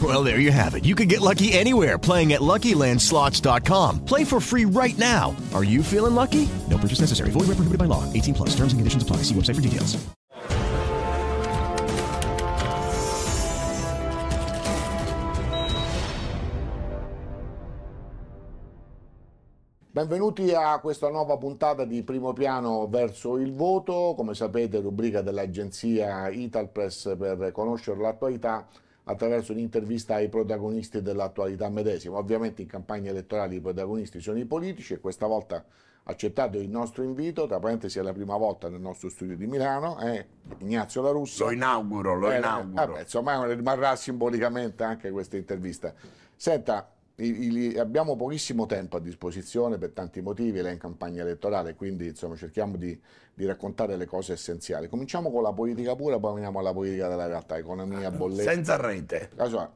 [0.00, 0.84] Well, there you have it.
[0.86, 4.04] You can get lucky anywhere playing at LuckyLandSlots.com.
[4.04, 5.34] Play for free right now.
[5.52, 6.48] Are you feeling lucky?
[6.70, 7.30] No purchase necessary.
[7.32, 8.04] Void where prohibited by law.
[8.12, 8.50] 18 plus.
[8.50, 9.24] Terms and conditions apply.
[9.24, 9.98] See website for details.
[19.92, 26.28] Benvenuti a questa nuova puntata di Primo Piano verso il voto, come sapete rubrica dell'agenzia
[26.30, 28.66] Italpress per conoscere l'attualità
[29.04, 32.18] attraverso un'intervista ai protagonisti dell'attualità medesima.
[32.18, 35.64] Ovviamente in campagna elettorale i protagonisti sono i politici e questa volta
[36.04, 39.98] accettato il nostro invito, tra parentesi è la prima volta nel nostro studio di Milano,
[39.98, 40.24] è
[40.58, 41.44] Ignazio La Russa.
[41.44, 42.86] Lo inauguro, lo Eh, inauguro.
[42.86, 45.92] vabbè, insomma rimarrà simbolicamente anche questa intervista.
[46.34, 46.90] Senta,
[47.78, 52.36] abbiamo pochissimo tempo a disposizione per tanti motivi, lei è in campagna elettorale, quindi insomma
[52.36, 52.98] cerchiamo di,
[53.34, 54.88] di raccontare le cose essenziali.
[54.88, 58.50] Cominciamo con la politica pura, poi veniamo alla politica della realtà, economia, bolletta.
[58.50, 59.30] Senza rete.
[59.38, 59.70] Insomma,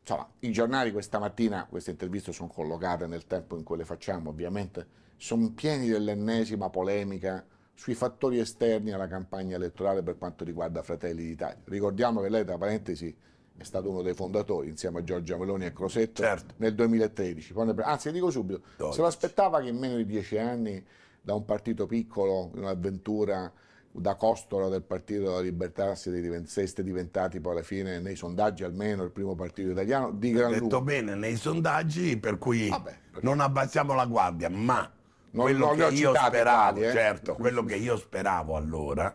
[0.00, 4.30] insomma, i giornali questa mattina, queste interviste sono collocate nel tempo in cui le facciamo,
[4.30, 11.24] ovviamente, sono pieni dell'ennesima polemica sui fattori esterni alla campagna elettorale per quanto riguarda Fratelli
[11.24, 11.62] d'Italia.
[11.64, 13.16] Ricordiamo che lei, tra parentesi,
[13.60, 16.54] è stato uno dei fondatori insieme a Giorgia Meloni e Crosetto Certo.
[16.56, 17.52] nel 2013.
[17.52, 19.00] Poi ne pre- Anzi, dico subito, se 12.
[19.00, 20.82] lo aspettava che in meno di dieci anni
[21.20, 23.52] da un partito piccolo, in un'avventura
[23.92, 28.64] da costolo del Partito della Libertà siete diven- siete diventati poi alla fine, nei sondaggi
[28.64, 30.80] almeno, il primo partito italiano di gran detto lunga.
[30.80, 34.90] bene nei sondaggi, per cui Vabbè, non abbassiamo la guardia, ma
[35.32, 36.92] Non- quello non che io speravo, quali, eh.
[36.92, 39.14] certo, quello che io speravo allora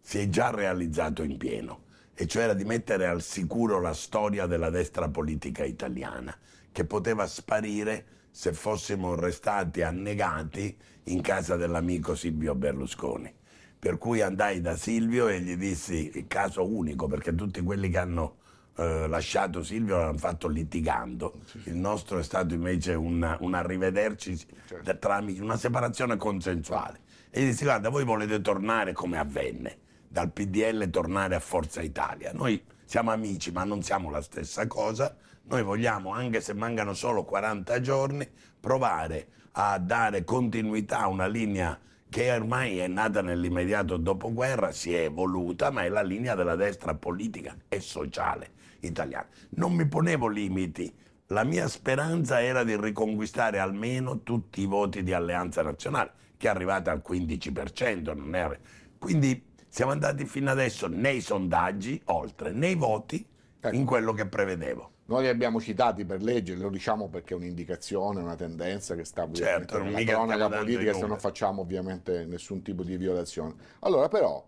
[0.00, 1.82] si è già realizzato in pieno,
[2.14, 6.36] e cioè era di mettere al sicuro la storia della destra politica italiana,
[6.70, 13.32] che poteva sparire se fossimo restati annegati in casa dell'amico Silvio Berlusconi.
[13.78, 17.98] Per cui andai da Silvio e gli dissi, il caso unico, perché tutti quelli che
[17.98, 18.36] hanno
[18.76, 24.38] eh, lasciato Silvio l'hanno fatto litigando, il nostro è stato invece un, un arrivederci
[24.82, 27.00] da- tramite una separazione consensuale.
[27.30, 29.78] E gli dissi, guarda, voi volete tornare come avvenne,
[30.14, 32.30] dal PDL tornare a Forza Italia.
[32.32, 35.16] Noi siamo amici, ma non siamo la stessa cosa.
[35.46, 38.28] Noi vogliamo, anche se mancano solo 40 giorni,
[38.60, 41.76] provare a dare continuità a una linea
[42.08, 46.94] che ormai è nata nell'immediato dopoguerra, si è evoluta, ma è la linea della destra
[46.94, 49.26] politica e sociale italiana.
[49.56, 50.94] Non mi ponevo limiti.
[51.28, 56.50] La mia speranza era di riconquistare almeno tutti i voti di Alleanza Nazionale, che è
[56.50, 58.14] arrivata al 15%.
[58.14, 58.60] Non è...
[58.96, 63.26] Quindi siamo andati fino adesso nei sondaggi, oltre, nei voti,
[63.58, 63.74] Ecco.
[63.74, 64.90] in quello che prevedevo.
[65.06, 69.28] Noi li abbiamo citati per legge, lo diciamo perché è un'indicazione, una tendenza che sta
[69.32, 73.54] Certo, nella cronaca politica se non facciamo ovviamente nessun tipo di violazione.
[73.80, 74.46] Allora però,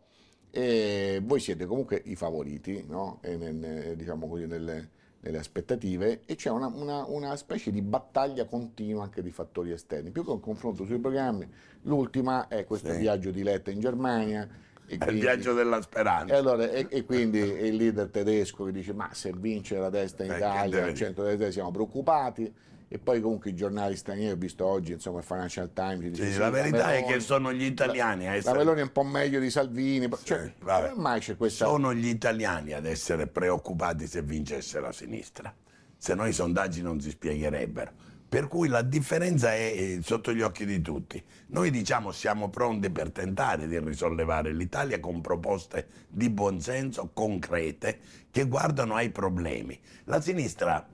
[0.53, 3.19] eh, voi siete comunque i favoriti, no?
[3.21, 4.91] E nel- diciamo così, nelle,
[5.23, 10.13] nelle aspettative e c'è una, una- una specie di battaglia continua anche di fattori esterni,
[10.13, 11.49] più che un confronto sui programmi.
[11.83, 12.99] L'ultima è questo Sì.
[12.99, 14.49] viaggio di Letta in Germania.
[14.87, 16.35] E È il quindi- viaggio della speranza.
[16.35, 20.25] e, allora, e, e quindi il leader tedesco che dice ma se vince la destra
[20.25, 22.53] in Eh, Italia, deve il centro-destra siamo preoccupati
[22.89, 26.33] e poi comunque i giornali stranieri, ho visto oggi insomma il Financial Times dice, Sì,
[26.35, 28.53] sì, la verità è Meloni- che sono gli italiani a la, essere...
[28.53, 30.91] la Meloni è un po' meglio di Salvini cioè, vabbè.
[30.91, 35.53] come mai c'è questa Sono gli italiani ad essere preoccupati se vincesse la sinistra,
[35.99, 37.91] se no i sondaggi non si spiegherebbero.
[38.29, 41.23] Per cui la differenza è eh, sotto gli occhi di tutti.
[41.49, 48.01] Noi diciamo siamo pronti per tentare di risollevare l'Italia con proposte di buonsenso concrete
[48.31, 49.79] che guardano ai problemi.
[50.05, 50.89] La sinistra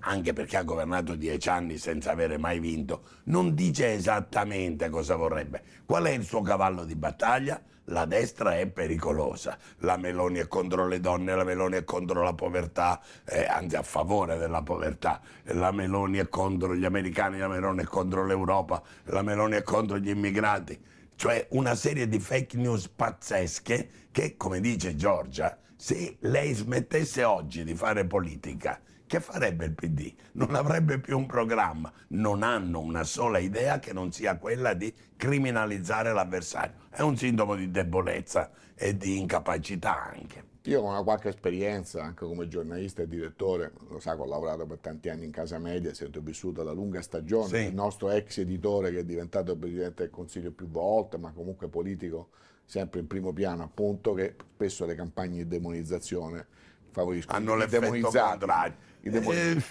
[0.00, 5.62] anche perché ha governato dieci anni senza avere mai vinto, non dice esattamente cosa vorrebbe.
[5.84, 7.60] Qual è il suo cavallo di battaglia?
[7.90, 12.34] La destra è pericolosa, la Meloni è contro le donne, la Meloni è contro la
[12.34, 17.82] povertà, eh, anzi a favore della povertà, la Meloni è contro gli americani, la Meloni
[17.82, 20.80] è contro l'Europa, la Meloni è contro gli immigrati.
[21.16, 27.64] cioè una serie di fake news pazzesche che, come dice Giorgia, se lei smettesse oggi
[27.64, 30.14] di fare politica, che farebbe il PD?
[30.34, 34.94] Non avrebbe più un programma, non hanno una sola idea che non sia quella di
[35.16, 36.74] criminalizzare l'avversario.
[36.88, 40.44] È un sintomo di debolezza e di incapacità anche.
[40.62, 44.64] Io con una qualche esperienza, anche come giornalista e direttore, lo sa che ho lavorato
[44.64, 47.56] per tanti anni in casa media, ho vissuto la lunga stagione, Sì.
[47.66, 52.28] il nostro ex editore che è diventato Presidente del Consiglio più volte, ma comunque politico
[52.64, 56.46] sempre in primo piano, appunto, che spesso le campagne di demonizzazione
[56.90, 58.88] favoriscono Hanno l'effetto contrario.
[59.02, 59.62] Eh,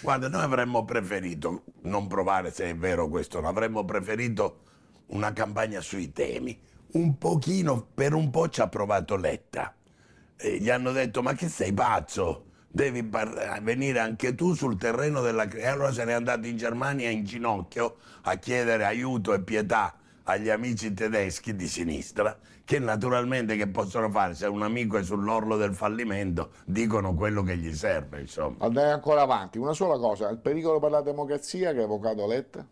[0.00, 4.60] guarda, noi avremmo preferito, non provare se è vero questo, avremmo preferito
[5.08, 6.58] una campagna sui temi.
[6.92, 9.74] Un pochino, per un po' ci ha provato Letta.
[10.36, 12.46] E gli hanno detto, ma che sei pazzo?
[12.68, 13.08] Devi
[13.62, 15.46] venire anche tu sul terreno della...
[15.46, 15.60] cre-".
[15.60, 20.48] E allora se n'è andato in Germania in ginocchio a chiedere aiuto e pietà agli
[20.48, 25.74] amici tedeschi di sinistra, che naturalmente che possono fare se un amico è sull'orlo del
[25.74, 28.56] fallimento, dicono quello che gli serve, insomma.
[28.64, 32.66] Andrei ancora avanti, una sola cosa, il pericolo per la democrazia che ha evocato Letta?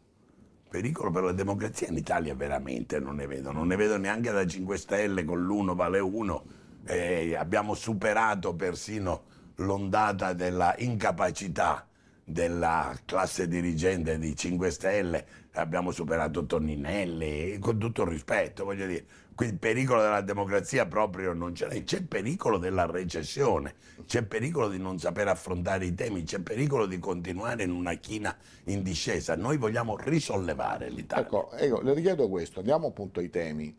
[0.68, 4.46] Pericolo per la democrazia in Italia veramente non ne vedo, non ne vedo neanche da
[4.46, 6.44] 5 Stelle con l'uno vale uno.
[6.86, 9.22] Eh, abbiamo superato persino
[9.56, 11.86] l'ondata della incapacità
[12.30, 19.04] della classe dirigente di 5 Stelle, abbiamo superato Toninelli, con tutto il rispetto, voglio dire,
[19.34, 23.74] qui il pericolo della democrazia proprio non ce n'è, c'è il pericolo della recessione,
[24.06, 27.70] c'è il pericolo di non saper affrontare i temi, c'è il pericolo di continuare in
[27.70, 29.36] una china in discesa.
[29.36, 31.24] Noi vogliamo risollevare l'Italia.
[31.24, 33.74] Ecco, ecco, le richiedo questo, andiamo appunto ai temi.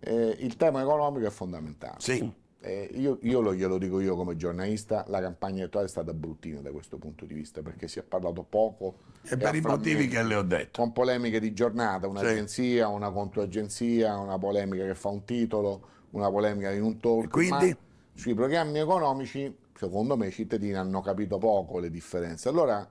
[0.00, 1.96] Eh, il tema economico è fondamentale.
[1.98, 6.12] Sì, Eh, io io lo, glielo dico io come giornalista, la campagna elettorale è stata
[6.12, 10.08] bruttina da questo punto di vista perché si è parlato poco e per i motivi
[10.08, 10.80] che le ho detto.
[10.80, 16.72] con polemiche di giornata, un'agenzia, una controagenzia, una polemica che fa un titolo, una polemica
[16.72, 17.26] in un talk.
[17.26, 17.68] E quindi?
[17.68, 17.76] ma
[18.18, 22.48] sui programmi economici, secondo me, i cittadini hanno capito poco le differenze.
[22.48, 22.86] Allora,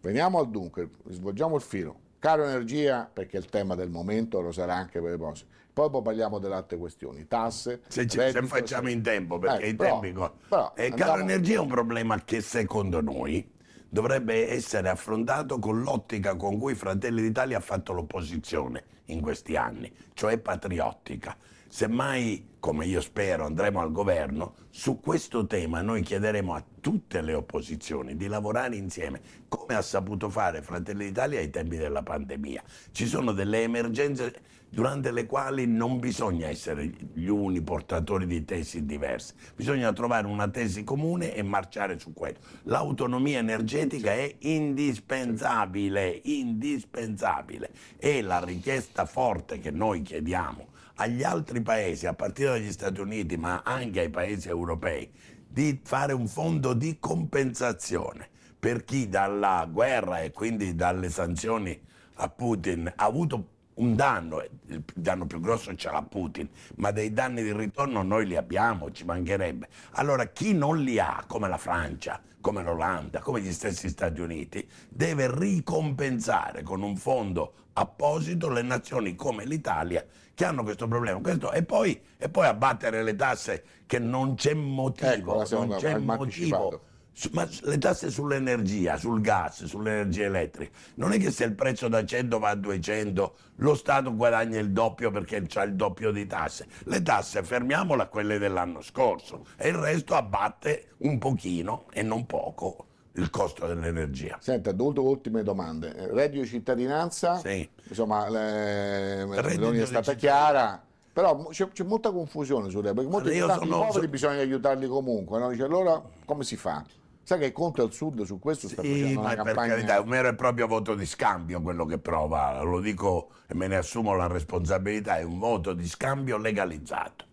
[0.00, 2.00] veniamo al dunque, svolgiamo il filo.
[2.18, 5.50] Caro energia, perché è il tema del momento, lo sarà anche per le prossime.
[5.72, 7.80] Poi, poi parliamo delle altre questioni, tasse.
[7.88, 10.12] Se, ci, se reddito, facciamo in tempo, perché Eh, i però- tempi...
[10.48, 13.50] però e caro andiamo- energia è un problema che secondo noi
[13.88, 19.90] dovrebbe essere affrontato con l'ottica con cui Fratelli d'Italia ha fatto l'opposizione in questi anni,
[20.14, 21.36] cioè patriottica.
[21.74, 27.32] Semmai, come io spero, andremo al governo, su questo tema noi chiederemo a tutte le
[27.32, 32.62] opposizioni di lavorare insieme, come ha saputo fare Fratelli d'Italia ai tempi della pandemia.
[32.90, 34.34] Ci sono delle emergenze
[34.68, 40.48] durante le quali non bisogna essere gli uni portatori di tesi diverse, bisogna trovare una
[40.48, 42.36] tesi comune e marciare su quello.
[42.64, 47.70] L'autonomia energetica è indispensabile, indispensabile.
[47.96, 50.71] E la richiesta forte che noi chiediamo
[51.02, 55.10] agli altri paesi, a partire dagli Stati Uniti, ma anche ai paesi europei,
[55.48, 58.28] di fare un fondo di compensazione
[58.58, 61.78] per chi dalla guerra e quindi dalle sanzioni
[62.14, 67.12] a Putin ha avuto un danno, il danno più grosso ce l'ha Putin, ma dei
[67.12, 69.68] danni di ritorno noi li abbiamo, ci mancherebbe.
[69.92, 74.68] Allora chi non li ha, come la Francia, come l'Olanda, come gli stessi Stati Uniti,
[74.88, 80.04] deve ricompensare con un fondo apposito le nazioni come l'Italia
[80.34, 81.20] che hanno questo problema.
[81.20, 85.98] Questo- e, poi, e poi abbattere le tasse che non c'è motivo, Ecco, non c'è
[85.98, 86.80] motivo.
[87.14, 91.88] Su- Ma le tasse sull'energia, sul gas, sull'energia elettrica, non è che se il prezzo
[91.88, 96.26] da 100 va a 200 lo Stato guadagna il doppio perché c'ha il doppio di
[96.26, 96.66] tasse.
[96.84, 102.24] Le tasse fermiamole a quelle dell'anno scorso e il resto abbatte un pochino e non
[102.24, 104.38] poco il costo dell'energia.
[104.40, 105.92] Senta, due ultime domande.
[106.12, 107.68] Reddito di cittadinanza, Sì.
[107.88, 113.32] insomma, le, Meloni è stata chiara, però c'è, molta confusione sul reddito, perché molti Io
[113.34, 115.50] dicono, "Tanto sono- i poveri so- bisogna aiutarli comunque, no?
[115.50, 116.82] Dice, allora come si fa?
[117.24, 119.74] Sai che il conto al sud su questo sta Sì, facendo ma una per campagna...
[119.74, 123.54] carità è un vero e proprio voto di scambio quello che prova, lo dico e
[123.54, 127.24] me ne assumo la responsabilità, è un voto di scambio legalizzato,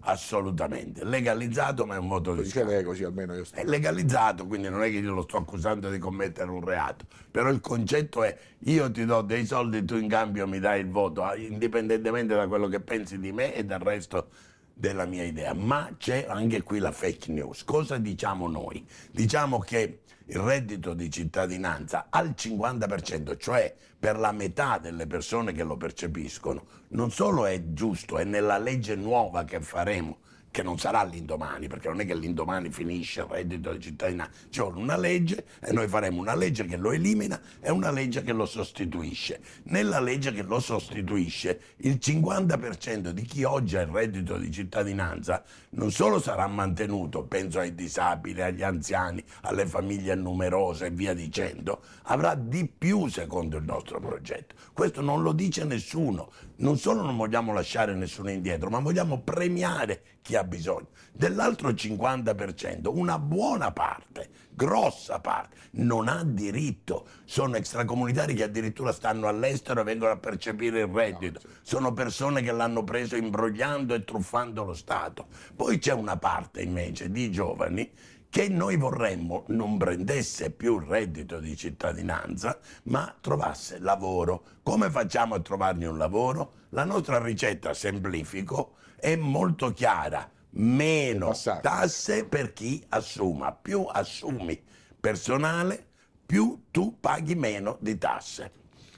[0.00, 2.82] assolutamente, legalizzato ma è un voto di scambio.
[2.82, 3.56] così almeno io sto...
[3.56, 7.48] È legalizzato, quindi non è che io lo sto accusando di commettere un reato, però
[7.50, 11.22] il concetto è io ti do dei soldi, tu in cambio mi dai il voto,
[11.22, 14.28] ah, indipendentemente da quello che pensi di me e dal resto
[14.74, 15.54] della mia idea.
[15.54, 17.64] Ma c'è anche qui la fake news.
[17.64, 18.84] Cosa diciamo noi?
[19.10, 25.62] Diciamo che il reddito di cittadinanza al 50%, cioè per la metà delle persone che
[25.62, 30.18] lo percepiscono, non solo è giusto, è nella legge nuova che faremo
[30.52, 34.60] che non sarà l'indomani, perché non è che l'indomani finisce il reddito di cittadinanza, ci
[34.60, 38.32] vuole una legge e noi faremo una legge che lo elimina e una legge che
[38.32, 39.40] lo sostituisce.
[39.64, 45.42] Nella legge che lo sostituisce, il 50% di chi oggi ha il reddito di cittadinanza
[45.70, 51.82] non solo sarà mantenuto, penso ai disabili, agli anziani, alle famiglie numerose e via dicendo,
[52.04, 54.54] avrà di più secondo il nostro progetto.
[54.74, 56.30] Questo non lo dice nessuno.
[56.62, 60.90] Non solo non vogliamo lasciare nessuno indietro, ma vogliamo premiare chi ha bisogno.
[61.12, 67.08] Dell'altro 50%, una buona parte, grossa parte, non ha diritto.
[67.24, 71.40] Sono extracomunitari che addirittura stanno all'estero e vengono a percepire il reddito.
[71.62, 75.26] Sono persone che l'hanno preso imbrogliando e truffando lo Stato.
[75.56, 77.90] Poi c'è una parte invece di giovani
[78.32, 84.42] che noi vorremmo non prendesse più il reddito di cittadinanza, ma trovasse lavoro.
[84.62, 86.52] Come facciamo a trovargli un lavoro?
[86.70, 90.26] La nostra ricetta, semplifico, è molto chiara.
[90.52, 93.52] Meno tasse per chi assuma.
[93.52, 94.58] Più assumi
[94.98, 95.88] personale,
[96.24, 98.50] più tu paghi meno di tasse.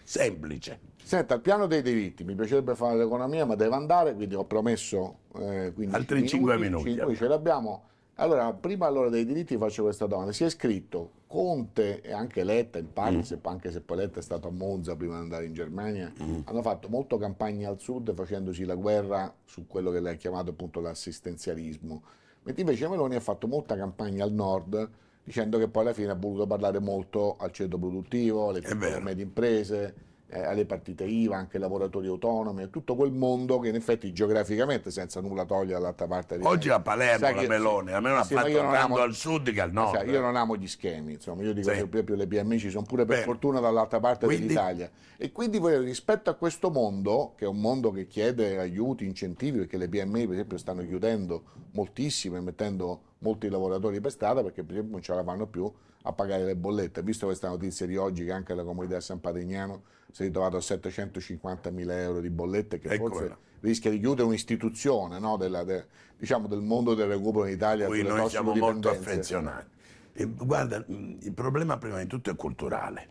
[0.04, 0.78] Semplice.
[1.02, 5.22] Senta, il piano dei diritti, mi piacerebbe fare l'economia, ma deve andare, quindi ho promesso
[5.40, 6.94] eh, 15 Altri cinque minuti.
[6.94, 7.88] Noi ce l'abbiamo.
[8.16, 10.30] Allora, prima allora dei diritti faccio questa domanda.
[10.32, 13.20] Si è scritto Conte e anche Letta, in parte, Mm.
[13.22, 16.40] se- anche se poi Letta è stato a Monza prima di andare in Germania, Mm.
[16.44, 20.50] hanno fatto molto campagna al sud facendosi la guerra su quello che lei ha chiamato
[20.50, 22.02] appunto l'assistenzialismo.
[22.44, 24.88] Mentre invece Meloni ha fatto molta campagna al nord
[25.24, 29.00] dicendo che poi alla fine ha voluto parlare molto al ceto produttivo, alle piccole e
[29.00, 29.94] medie imprese,
[30.34, 34.12] eh, alle partite IVA, anche ai lavoratori autonomi, a tutto quel mondo che in effetti
[34.12, 38.16] geograficamente, senza nulla togliere dall'altra parte di Oggi a Palermo Sai la che- Meloni, almeno
[38.16, 39.94] ha sì, ma fatto tanto al sud che al nord.
[39.96, 41.76] Cioè, io non amo gli schemi, insomma, io dico Sì.
[41.76, 43.26] che proprio le PMI ci sono pure per Bene.
[43.26, 44.90] fortuna dall'altra parte Quindi- dell'Italia.
[45.16, 49.76] E quindi rispetto a questo mondo, che è un mondo che chiede aiuti, incentivi, perché
[49.76, 54.92] le PMI per esempio stanno chiudendo moltissime, mettendo molti lavoratori per strada perché per esempio
[54.94, 55.72] non ce la fanno più
[56.06, 57.02] a pagare le bollette.
[57.02, 60.56] Visto questa notizia di oggi che anche la comunità di San Patrignano si è ritrovato
[60.56, 63.38] a 750 mila euro di bollette che Ecco forse là.
[63.60, 68.02] rischia di chiudere un'istituzione no, della- de- diciamo, del mondo del recupero in Italia sulle
[68.02, 69.72] noi siamo molto affezionati.
[70.12, 73.08] E guarda, il problema prima di tutto è culturale.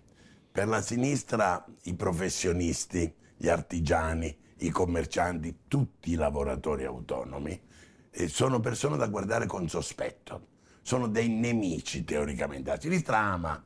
[0.51, 7.59] Per la sinistra i professionisti, gli artigiani, i commercianti, tutti i lavoratori autonomi
[8.11, 10.47] eh, sono persone da guardare con sospetto,
[10.83, 12.69] sono dei nemici teoricamente.
[12.69, 13.63] La sinistra ama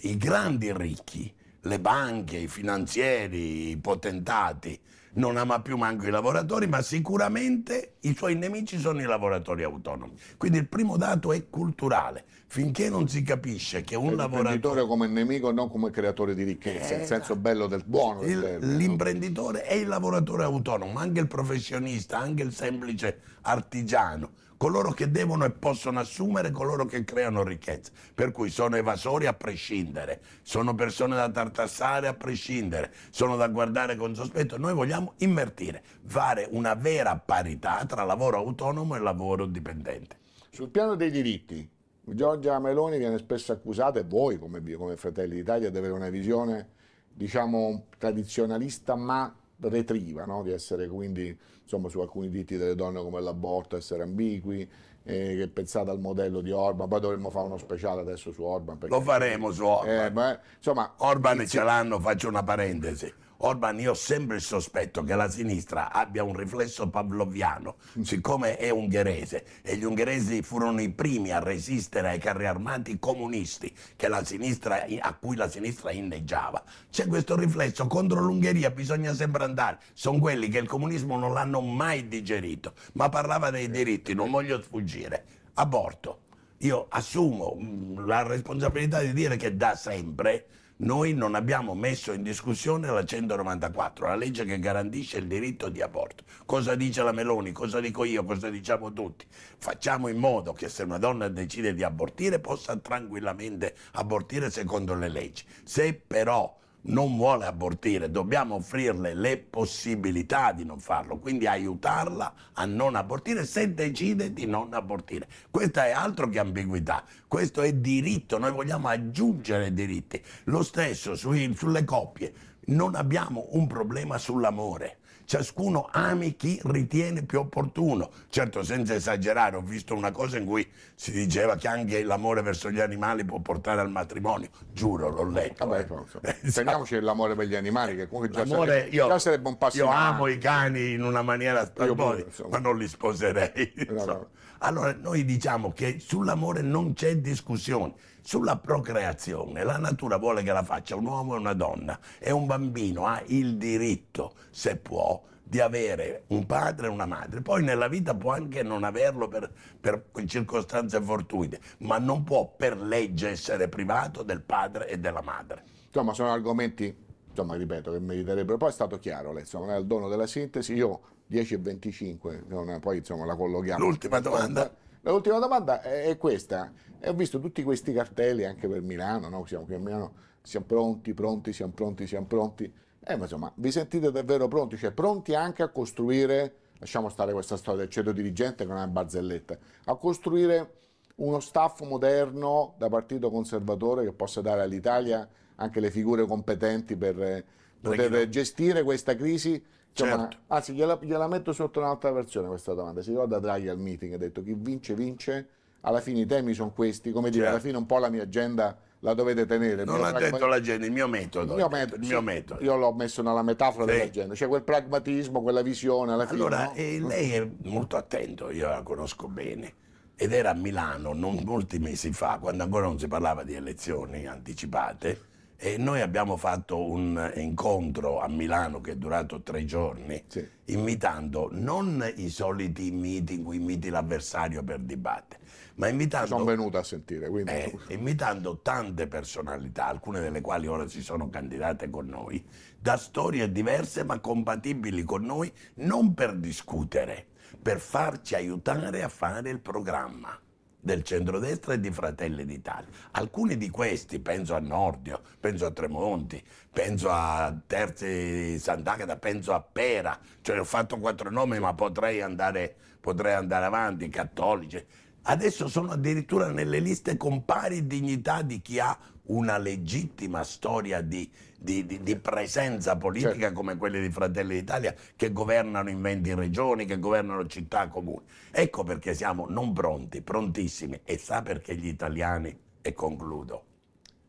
[0.00, 1.32] i grandi ricchi,
[1.62, 4.78] le banche, i finanzieri, i potentati,
[5.14, 10.12] non ama più manco i lavoratori, ma sicuramente i suoi nemici sono i lavoratori autonomi.
[10.36, 12.24] Quindi il primo dato è culturale.
[12.48, 14.86] Finché non si capisce che un lavoratore...
[14.86, 18.20] come nemico, non come creatore di ricchezza, Eh, nel senso bello del buono.
[18.20, 18.76] del Il- no?
[18.76, 25.44] l'imprenditore è il lavoratore autonomo, anche il professionista, anche il semplice artigiano, coloro che devono
[25.44, 27.90] e possono assumere, coloro che creano ricchezza.
[28.14, 33.96] Per cui sono evasori a prescindere, sono persone da tartassare a prescindere, sono da guardare
[33.96, 34.58] con sospetto.
[34.58, 40.18] Noi vogliamo invertire, fare una vera parità tra lavoro autonomo e lavoro dipendente.
[40.50, 41.68] Sul piano dei diritti,
[42.02, 46.70] Giorgia Meloni viene spesso accusata, e voi come, come Fratelli d'Italia, di avere una visione,
[47.12, 50.42] diciamo, tradizionalista ma retriva, no?
[50.42, 54.68] di essere quindi, insomma, su alcuni diritti delle donne come l'aborto, essere ambigui,
[55.08, 58.76] eh, che pensate al modello di Orban, poi dovremmo fare uno speciale adesso su Orban.
[58.78, 60.04] perché- Lo faremo su Orban.
[60.06, 63.12] Eh, ma, insomma, Orban inizia- ce l'hanno, faccio una parentesi.
[63.38, 68.70] Orban, io ho sempre il sospetto che la sinistra abbia un riflesso pavloviano, siccome è
[68.70, 74.24] ungherese e gli ungheresi furono i primi a resistere ai carri armati comunisti che la
[74.24, 76.62] sinistra- a cui la sinistra inneggiava.
[76.90, 79.80] C'è questo riflesso contro l'Ungheria, bisogna sempre andare.
[79.92, 84.62] Sono quelli che il comunismo non l'hanno mai digerito, ma parlava dei diritti, non voglio
[84.62, 85.24] sfuggire.
[85.54, 86.20] Aborto.
[86.60, 90.46] Io assumo mh, la responsabilità di dire che da sempre
[90.78, 95.80] noi non abbiamo messo in discussione la 194, la legge che garantisce il diritto di
[95.80, 96.24] aborto.
[96.44, 97.52] Cosa dice la Meloni?
[97.52, 98.24] Cosa dico io?
[98.24, 99.24] Cosa diciamo tutti?
[99.56, 105.08] Facciamo in modo che se una donna decide di abortire possa tranquillamente abortire secondo le
[105.08, 105.44] leggi.
[105.64, 106.54] Se però
[106.86, 113.44] non vuole abortire, dobbiamo offrirle le possibilità di non farlo, quindi aiutarla a non abortire
[113.44, 115.28] se decide di non abortire.
[115.50, 120.22] Questa è altro che ambiguità, questo è diritto, noi vogliamo aggiungere diritti.
[120.44, 122.32] Lo stesso sui- sulle coppie,
[122.66, 124.98] non abbiamo un problema sull'amore.
[125.26, 128.10] Ciascuno ami chi ritiene più opportuno.
[128.30, 132.70] Certo, senza esagerare, ho visto una cosa in cui si diceva che anche l'amore verso
[132.70, 134.48] gli animali può portare al matrimonio.
[134.72, 135.66] Giuro, l'ho letto.
[135.66, 135.94] Vabbè, eh.
[136.00, 139.76] insomma, teniamoci l'amore per gli animali, che comunque già, sarebbe, io, già sarebbe un passo
[139.76, 142.16] io amo i cani in una maniera insomma.
[142.48, 143.72] ma non li sposerei.
[143.76, 144.04] insomma.
[144.04, 144.28] no.
[144.60, 147.94] Allora, noi diciamo che sull'amore non c'è discussione.
[148.22, 152.46] Sulla procreazione, la natura vuole che la faccia un uomo e una donna e un
[152.46, 157.40] bambino ha il diritto, se può, di avere un padre e una madre.
[157.40, 162.80] Poi nella vita può anche non averlo per, per circostanze fortuite, ma non può per
[162.80, 165.62] legge essere privato del padre e della madre.
[165.86, 166.94] Insomma, sono argomenti,
[167.28, 168.56] insomma, ripeto, che meriterebbero.
[168.56, 170.74] Poi è stato chiaro, lei, insomma, è il dono della sintesi.
[170.74, 173.84] Io 10 e 25, non- poi insomma la collochiamo.
[173.84, 174.70] L'ultima domanda.
[175.02, 176.72] L'ultima domanda è è questa.
[176.98, 179.44] E ho visto tutti questi cartelli anche per Milano, no?
[179.46, 182.72] Siamo qui a Milano, siamo pronti, pronti, siamo pronti, siamo pronti.
[183.08, 184.76] Eh, ma insomma, vi sentite davvero pronti?
[184.76, 188.82] Cioè, pronti anche a costruire, lasciamo stare questa storia del ceto dirigente che non è
[188.82, 190.72] una barzelletta, a costruire
[191.16, 197.22] uno staff moderno da partito conservatore che possa dare all'Italia anche le figure competenti per
[197.22, 197.44] eh,
[197.80, 199.64] poter Perché gestire questa crisi.
[199.92, 200.38] Certo.
[200.48, 203.02] Anzi, gliela, gliela metto sotto un'altra versione questa domanda.
[203.02, 205.48] Si ricorda Draghi al meeting, ha detto chi vince vince,
[205.82, 207.56] alla fine i temi sono questi, come dire, Certo.
[207.56, 209.84] alla fine un po' la mia agenda la dovete tenere.
[209.84, 211.52] Non ha pragma- detto la gente, il mio metodo.
[211.52, 212.62] il mio metodo, il mio metodo.
[212.64, 213.92] Io l'ho messo nella metafora Sì.
[213.98, 216.38] dell'agenda, cioè quel pragmatismo, quella visione alla fine.
[216.38, 216.72] Allora, no?
[216.74, 219.72] eh, lei è molto attento, io la conosco bene,
[220.16, 224.26] ed era a Milano non molti mesi fa, quando ancora non si parlava di elezioni
[224.26, 225.20] anticipate,
[225.58, 230.46] e noi abbiamo fatto un incontro a Milano che è durato tre giorni, Sì.
[230.66, 235.40] invitando non i soliti inviti in cui inviti l'avversario per dibattere,
[235.76, 236.26] ma invitando...
[236.26, 241.30] sono venuto a sentire, quindi Eh, invitando tante personalità, alcune delle quali ora si sono
[241.30, 242.44] candidate con noi,
[242.78, 247.26] da storie diverse ma compatibili con noi, non per discutere,
[247.60, 250.38] per farci aiutare a fare il programma
[250.78, 252.88] del centrodestra e di Fratelli d'Italia.
[253.12, 256.40] Alcuni di questi, penso a Nordio, penso a Tremonti,
[256.72, 262.76] penso a Terzi Sant'Agata, penso a Pera, cioè ho fatto quattro nomi ma potrei andare,
[263.00, 264.86] potrei andare avanti, cattolici.
[265.28, 271.28] Adesso sono addirittura nelle liste con pari dignità di chi ha una legittima storia di,
[271.58, 273.54] di- di- di presenza politica Certo.
[273.54, 278.24] come quelle di Fratelli d'Italia che governano in 20 regioni, che governano città comuni.
[278.52, 283.64] Ecco perché siamo non pronti, prontissimi e sa perché gli italiani, e concludo,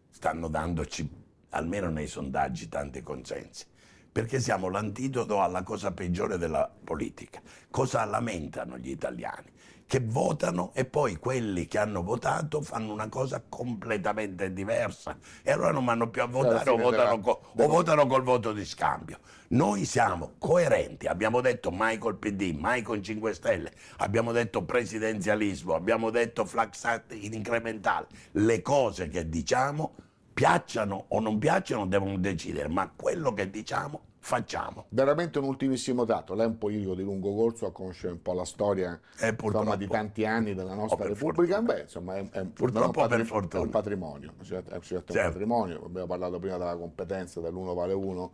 [0.09, 1.07] stanno dandoci,
[1.49, 3.65] almeno nei sondaggi, tanti consensi.
[4.11, 7.39] Perché siamo l'antidoto alla cosa peggiore della politica.
[7.69, 9.51] Cosa lamentano gli italiani?
[9.87, 15.71] Che votano e poi quelli che hanno votato fanno una cosa completamente diversa e allora
[15.71, 19.19] non vanno più a votare o votano, della- co- o votano col voto di scambio.
[19.49, 25.73] Noi siamo coerenti, abbiamo detto mai col PD, mai con 5 Stelle, abbiamo detto presidenzialismo,
[25.73, 28.07] abbiamo detto flax act incrementale.
[28.31, 29.95] Le cose che diciamo,
[30.33, 34.85] piacciono o non piacciono, devono decidere, ma quello che diciamo facciamo.
[34.89, 36.33] veramente un ultimissimo dato.
[36.33, 39.75] Lei è un politico di lungo corso, a conoscere un po' la storia Eh, insomma,
[39.77, 41.61] di tanti anni della nostra per Repubblica.
[41.61, 43.61] Beh, insomma, è, è, Purtroppo un per patri- fortuna.
[43.63, 45.31] è un patrimonio, è un certo- un certo Certo.
[45.31, 45.85] patrimonio.
[45.85, 48.31] Abbiamo parlato prima della competenza dell'uno vale uno.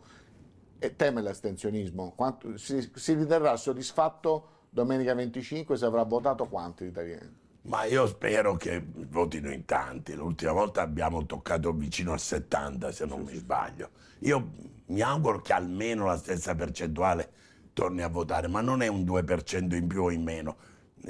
[0.80, 2.12] E teme l'astensionismo.
[2.16, 7.42] Quanto- si, si riterrà soddisfatto domenica 25 se avrà votato quanti italiani?
[7.62, 10.12] Ma io spero che votino in tanti.
[10.14, 13.88] L'ultima volta abbiamo toccato vicino a 70, se non mi sbaglio.
[14.18, 17.30] Io mi auguro che almeno la stessa percentuale
[17.72, 20.56] torni a votare, ma non è un 2% in più o in meno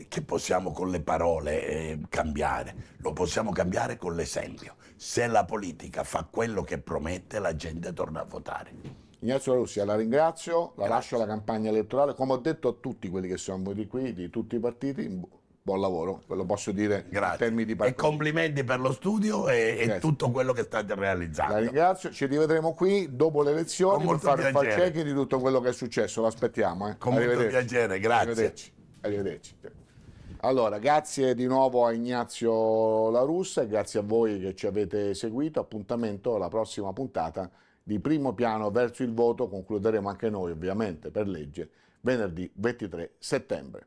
[0.08, 4.74] che possiamo con le parole eh, cambiare, lo possiamo cambiare con l'esempio.
[4.96, 9.02] Se la politica fa quello che promette, la gente torna a votare.
[9.20, 12.14] Ignazio La Russia, la ringrazio, la lascio alla campagna elettorale.
[12.14, 15.20] Come ho detto a tutti quelli che sono venuti qui, di tutti i partiti,
[15.64, 17.38] buon lavoro, ve lo posso dire in Grazie.
[17.38, 18.03] termini di E partito.
[18.03, 21.57] complimenti per lo studio e, e tutto quello che state La realizzando.
[21.57, 24.70] ringrazio, ci rivedremo qui dopo le elezioni per fare il piacere.
[24.72, 26.20] fact-checking di tutto quello che è successo.
[26.20, 26.88] L'aspettiamo.
[26.90, 26.98] Eh.
[26.98, 28.31] Con molto piacere, grazie.
[28.31, 28.72] Arrivederci.
[29.00, 29.55] Arrivederci.
[30.40, 35.14] Allora, grazie di nuovo a Ignazio La Russa e grazie a voi che ci avete
[35.14, 35.61] seguito.
[35.61, 37.50] Appuntamento alla prossima puntata
[37.83, 39.48] di Primo Piano verso il voto.
[39.48, 41.70] Concluderemo anche noi, ovviamente, per legge,
[42.03, 43.87] venerdì 23 settembre.